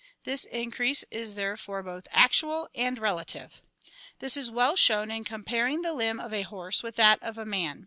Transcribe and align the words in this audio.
This 0.23 0.45
increase 0.45 1.05
is 1.11 1.35
therefore 1.35 1.83
both 1.83 2.05
302 2.05 2.09
ORGANIC 2.09 2.43
EVOLUTION 2.43 2.69
actual 2.73 2.87
and 2.87 2.99
relative. 2.99 3.61
This 4.17 4.35
is 4.35 4.49
well 4.49 4.75
shown 4.75 5.11
in 5.11 5.23
comparing 5.23 5.83
the 5.83 5.93
limb 5.93 6.19
of 6.19 6.33
a 6.33 6.41
horse 6.41 6.81
with 6.81 6.95
that 6.95 7.21
of 7.21 7.37
a 7.37 7.45
man 7.45 7.75
(PI. 7.77 7.79